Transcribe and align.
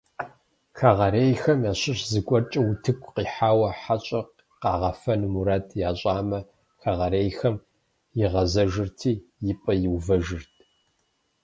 Хэгъэрейхэм 0.77 1.59
ящыщ 1.71 1.99
зыгуэркӀэ 2.11 2.61
утыку 2.69 3.13
къихьауэ 3.15 3.69
хьэщӀэр 3.81 4.25
къагъэфэну 4.61 5.31
мурад 5.33 5.67
ящӀамэ, 5.89 6.39
хэгъэрейхэм 6.81 7.55
игъэзэжырти, 8.23 9.13
и 9.51 9.53
пӀэ 9.61 9.73
иувэжырт. 9.85 10.53